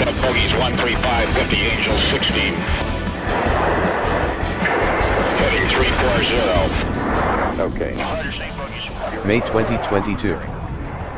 [0.00, 2.54] Set bogeys 135, 50, Angel 16.
[5.36, 7.60] Heading 340.
[7.60, 7.92] Okay.
[9.28, 10.38] May 2022.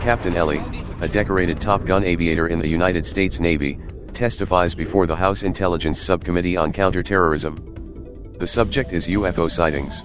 [0.00, 0.64] Captain Ellie,
[1.00, 3.78] a decorated Top Gun aviator in the United States Navy,
[4.14, 8.34] testifies before the House Intelligence Subcommittee on Counterterrorism.
[8.40, 10.02] The subject is UFO sightings.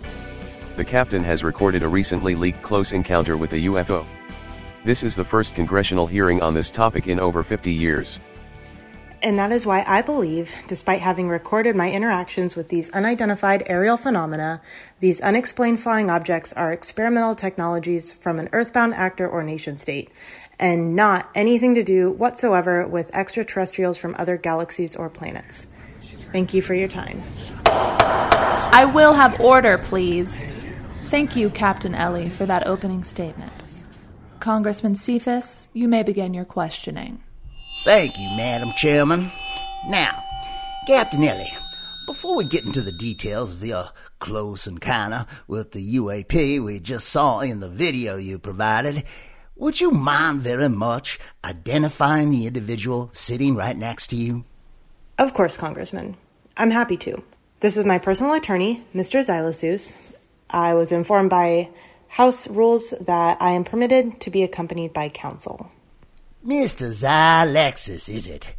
[0.76, 4.06] The captain has recorded a recently leaked close encounter with a UFO.
[4.86, 8.20] This is the first congressional hearing on this topic in over 50 years.
[9.28, 13.98] And that is why I believe, despite having recorded my interactions with these unidentified aerial
[13.98, 14.62] phenomena,
[15.02, 20.12] these unexplained flying objects are experimental technologies from an earthbound actor or nation state,
[20.60, 25.68] and not anything to do whatsoever with extraterrestrials from other galaxies or planets.
[26.32, 27.22] Thank you for your time.
[27.66, 30.48] I will have order, please.
[31.08, 33.52] Thank you, Captain Ellie, for that opening statement.
[34.40, 37.24] Congressman Cephas, you may begin your questioning.
[37.84, 39.32] Thank you, Madam Chairman.
[39.88, 40.24] Now,
[40.88, 41.54] Captain Ellie,
[42.06, 43.90] before we get into the details of your uh,
[44.20, 49.04] close encounter with the UAP we just saw in the video you provided,
[49.56, 54.44] would you mind very much identifying the individual sitting right next to you?
[55.18, 56.18] Of course, Congressman.
[56.56, 57.24] I'm happy to.
[57.60, 59.20] This is my personal attorney, Mr.
[59.20, 59.96] Xylexis.
[60.50, 61.70] I was informed by
[62.08, 65.72] House rules that I am permitted to be accompanied by counsel.
[66.48, 66.88] Mr.
[66.94, 68.56] Xylexis, is it?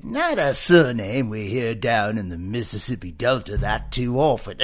[0.00, 4.56] Not a surname we hear down in the Mississippi Delta that too often.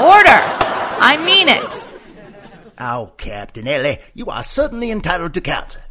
[0.00, 0.40] Order!
[1.00, 1.86] I mean it!
[2.78, 5.82] oh, Captain Ellie, you are certainly entitled to counsel.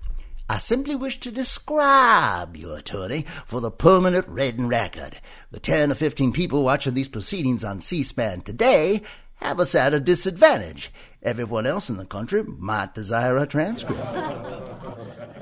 [0.49, 5.21] I simply wish to describe your attorney for the permanent written record.
[5.51, 9.03] The ten or fifteen people watching these proceedings on C-SPAN today
[9.37, 10.91] have us at a disadvantage.
[11.23, 14.01] Everyone else in the country might desire a transcript.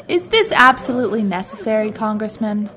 [0.08, 2.70] Is this absolutely necessary, Congressman?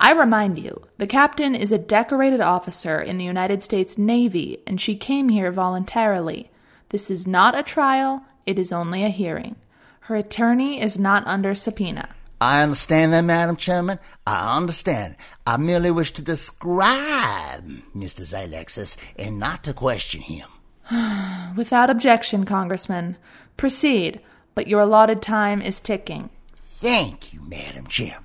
[0.00, 4.80] I remind you, the captain is a decorated officer in the United States Navy, and
[4.80, 6.50] she came here voluntarily.
[6.90, 9.56] This is not a trial, it is only a hearing.
[10.02, 12.08] Her attorney is not under subpoena.
[12.40, 13.98] I understand that, Madam Chairman.
[14.24, 15.16] I understand.
[15.44, 18.22] I merely wish to describe Mr.
[18.22, 20.48] Xylexis and not to question him.
[21.56, 23.16] Without objection, Congressman.
[23.56, 24.20] Proceed,
[24.54, 26.30] but your allotted time is ticking.
[26.56, 28.24] Thank you, Madam Chairman.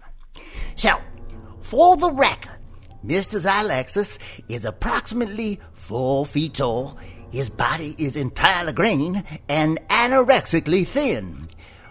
[0.76, 1.00] So,
[1.62, 2.60] for the record,
[3.06, 3.40] Mr.
[3.40, 6.98] Xylexis is approximately four feet tall.
[7.32, 11.48] His body is entirely green and anorexically thin.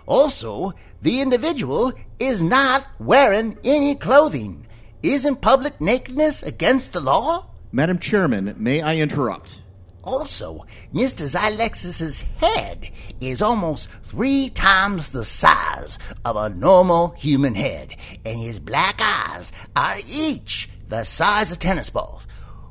[0.06, 0.72] Also,
[1.02, 4.66] the individual is not wearing any clothing.
[5.02, 7.46] Isn't public nakedness against the law?
[7.72, 9.62] Madam Chairman, may I interrupt?
[10.04, 11.26] Also, Mr.
[11.26, 12.90] Xylexis's head
[13.20, 19.52] is almost three times the size of a normal human head, and his black eyes
[19.76, 22.26] are each the size of tennis balls.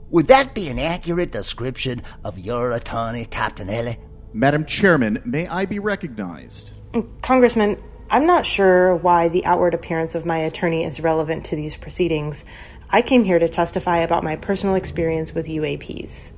[0.10, 3.98] Would that be an accurate description of your attorney, Captain Ellie?
[4.34, 6.72] Madam Chairman, may I be recognized?
[6.92, 11.56] Mm, Congressman, I'm not sure why the outward appearance of my attorney is relevant to
[11.56, 12.44] these proceedings.
[12.90, 16.34] I came here to testify about my personal experience with UAPs.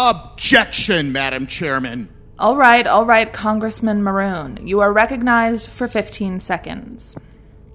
[0.00, 2.08] Objection, Madam Chairman.
[2.38, 4.64] All right, all right, Congressman Maroon.
[4.64, 7.16] You are recognized for 15 seconds.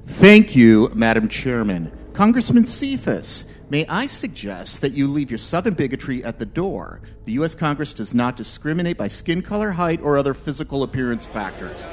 [0.05, 1.91] Thank you, Madam Chairman.
[2.13, 7.01] Congressman Cephas, may I suggest that you leave your southern bigotry at the door?
[7.25, 7.55] The U.S.
[7.55, 11.91] Congress does not discriminate by skin color, height, or other physical appearance factors.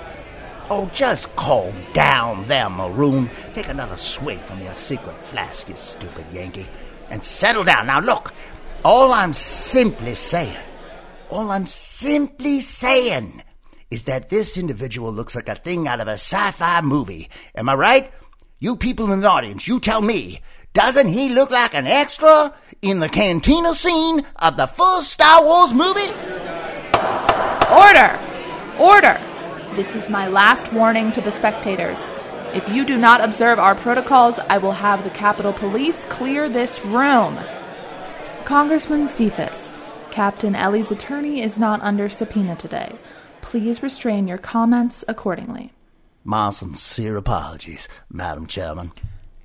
[0.70, 3.28] Oh, just calm down there, Maroon.
[3.52, 6.68] Take another swig from your secret flask, you stupid Yankee.
[7.10, 7.88] And settle down.
[7.88, 8.32] Now, look,
[8.84, 10.56] all I'm simply saying,
[11.28, 13.42] all I'm simply saying
[13.90, 17.28] is that this individual looks like a thing out of a sci fi movie.
[17.54, 18.12] Am I right?
[18.58, 20.40] You people in the audience, you tell me,
[20.72, 25.74] doesn't he look like an extra in the cantina scene of the first Star Wars
[25.74, 26.12] movie?
[27.70, 28.18] Order!
[28.78, 29.20] Order!
[29.74, 32.10] This is my last warning to the spectators.
[32.54, 36.84] If you do not observe our protocols, I will have the Capitol Police clear this
[36.84, 37.38] room.
[38.44, 39.74] Congressman Cephas,
[40.10, 42.96] Captain Ellie's attorney is not under subpoena today.
[43.40, 45.72] Please restrain your comments accordingly.
[46.24, 48.92] My sincere apologies, Madam Chairman.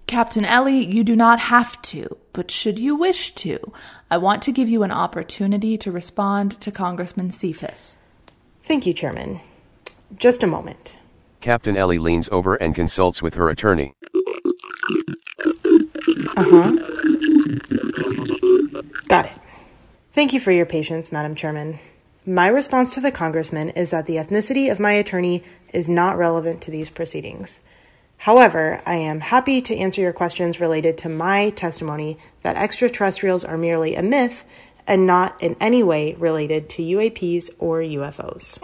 [0.08, 3.74] Captain Ellie, you do not have to, but should you wish to,
[4.12, 7.98] I want to give you an opportunity to respond to Congressman Cephas.
[8.64, 9.40] Thank you, Chairman.
[10.18, 11.00] Just a moment.
[11.42, 13.94] Captain Ellie leans over and consults with her attorney.
[16.38, 16.76] Uh huh.
[19.08, 19.38] Got it.
[20.14, 21.80] Thank you for your patience, Madam Chairman.
[22.26, 25.44] My response to the Congressman is that the ethnicity of my attorney
[25.74, 27.62] is not relevant to these proceedings.
[28.18, 33.58] However, I am happy to answer your questions related to my testimony that extraterrestrials are
[33.58, 34.44] merely a myth
[34.88, 38.60] and not in any way related to UAPs or UFOs.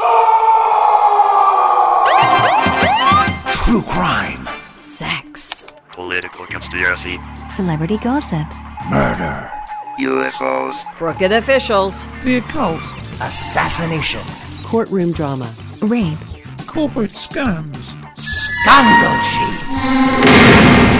[3.66, 4.48] True crime,
[4.78, 5.66] Sex.
[5.92, 7.20] Political conspiracy.
[7.50, 8.48] Celebrity gossip.
[8.90, 9.52] murder,
[10.00, 10.86] UFOs.
[10.96, 12.08] Crooked officials.
[12.24, 12.82] The occult.
[13.22, 14.22] assassination,
[14.64, 15.54] Courtroom drama.
[15.82, 16.18] Rape.
[16.66, 17.96] Corporate scams.
[18.18, 20.91] scandal sheets.